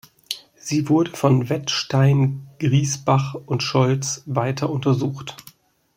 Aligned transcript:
Sie 0.55 0.89
wurde 0.89 1.11
von 1.11 1.49
Wettstein, 1.49 2.47
Griesbach 2.57 3.35
und 3.35 3.61
Scholz 3.61 4.23
weiter 4.25 4.71
untersucht. 4.71 5.37